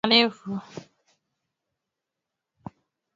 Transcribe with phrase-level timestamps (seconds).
[0.05, 0.51] Nyinyi ni warefu